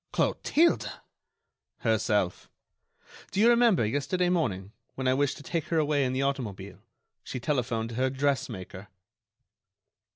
[0.11, 0.93] "Clotilde!"
[1.81, 2.49] "Herself.
[3.29, 6.79] Do you remember, yesterday morning, when I wished to take her away in the automobile,
[7.23, 8.87] she telephoned to her dressmaker."